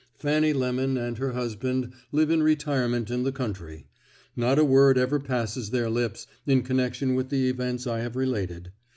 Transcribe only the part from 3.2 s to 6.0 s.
the country. Not a word ever passes their